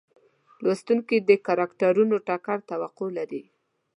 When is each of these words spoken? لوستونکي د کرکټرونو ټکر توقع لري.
لوستونکي 0.63 1.17
د 1.29 1.31
کرکټرونو 1.45 2.15
ټکر 2.27 2.57
توقع 2.69 3.09
لري. 3.17 3.43